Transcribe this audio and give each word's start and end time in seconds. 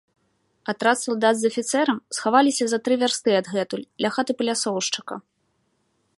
Атрад 0.71 0.99
салдат 1.01 1.35
з 1.41 1.51
афіцэрам 1.53 1.97
схаваліся 2.19 2.65
за 2.73 2.77
тры 2.87 2.93
вярсты 3.05 3.29
адгэтуль, 3.41 3.85
ля 4.07 4.13
хаты 4.17 4.31
палясоўшчыка. 4.41 5.15